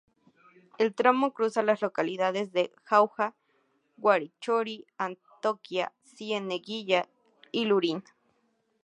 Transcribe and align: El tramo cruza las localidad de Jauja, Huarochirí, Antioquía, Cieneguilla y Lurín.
El 0.79 0.95
tramo 0.95 1.31
cruza 1.31 1.61
las 1.61 1.83
localidad 1.83 2.33
de 2.33 2.71
Jauja, 2.85 3.35
Huarochirí, 3.99 4.87
Antioquía, 4.97 5.93
Cieneguilla 6.03 7.07
y 7.51 7.65
Lurín. 7.65 8.03